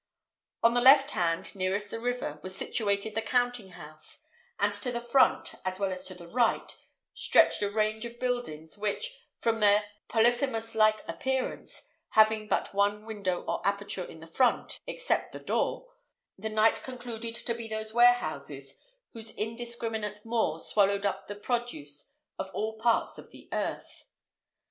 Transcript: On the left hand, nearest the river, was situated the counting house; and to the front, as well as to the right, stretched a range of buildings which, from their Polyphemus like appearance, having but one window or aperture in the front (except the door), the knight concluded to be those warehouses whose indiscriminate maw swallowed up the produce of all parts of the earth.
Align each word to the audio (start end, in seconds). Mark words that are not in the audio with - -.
On 0.63 0.73
the 0.73 0.81
left 0.81 1.11
hand, 1.11 1.53
nearest 1.55 1.91
the 1.91 1.99
river, 1.99 2.39
was 2.41 2.55
situated 2.55 3.13
the 3.13 3.21
counting 3.21 3.67
house; 3.73 4.17
and 4.57 4.73
to 4.73 4.91
the 4.91 4.99
front, 4.99 5.53
as 5.63 5.77
well 5.79 5.91
as 5.91 6.05
to 6.07 6.15
the 6.15 6.27
right, 6.27 6.75
stretched 7.13 7.61
a 7.61 7.69
range 7.69 8.03
of 8.05 8.17
buildings 8.19 8.79
which, 8.79 9.15
from 9.37 9.59
their 9.59 9.85
Polyphemus 10.07 10.73
like 10.73 11.07
appearance, 11.07 11.83
having 12.13 12.47
but 12.47 12.73
one 12.73 13.05
window 13.05 13.43
or 13.43 13.61
aperture 13.63 14.03
in 14.03 14.21
the 14.21 14.25
front 14.25 14.79
(except 14.87 15.33
the 15.33 15.39
door), 15.39 15.85
the 16.35 16.49
knight 16.49 16.81
concluded 16.81 17.35
to 17.35 17.53
be 17.53 17.67
those 17.67 17.93
warehouses 17.93 18.73
whose 19.13 19.29
indiscriminate 19.35 20.25
maw 20.25 20.57
swallowed 20.57 21.05
up 21.05 21.27
the 21.27 21.35
produce 21.35 22.11
of 22.39 22.49
all 22.55 22.75
parts 22.79 23.19
of 23.19 23.29
the 23.29 23.47
earth. 23.53 24.05